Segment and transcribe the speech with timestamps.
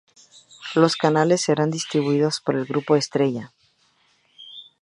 [0.73, 3.53] Los canales serán distribuidos por el Grupo Estrella.